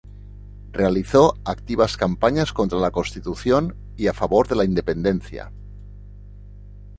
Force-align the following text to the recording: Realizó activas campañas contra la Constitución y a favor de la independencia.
Realizó 0.71 1.35
activas 1.45 1.95
campañas 1.95 2.53
contra 2.53 2.79
la 2.79 2.89
Constitución 2.89 3.75
y 3.97 4.07
a 4.07 4.13
favor 4.15 4.47
de 4.47 4.55
la 4.55 4.65
independencia. 4.65 5.51